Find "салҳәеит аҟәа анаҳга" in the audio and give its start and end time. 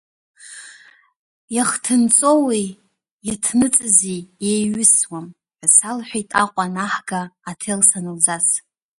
5.75-7.21